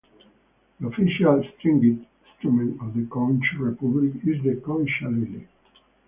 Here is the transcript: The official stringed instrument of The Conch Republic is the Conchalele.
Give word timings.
The 0.79 0.87
official 0.87 1.43
stringed 1.59 2.07
instrument 2.25 2.81
of 2.81 2.95
The 2.95 3.05
Conch 3.05 3.45
Republic 3.59 4.13
is 4.25 4.41
the 4.41 4.59
Conchalele. 4.65 5.45